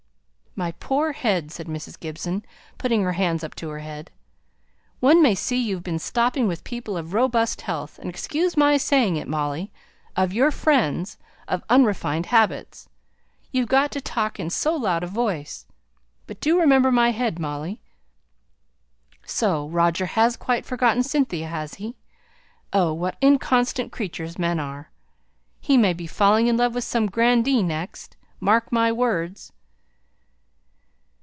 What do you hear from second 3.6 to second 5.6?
her head. "One may see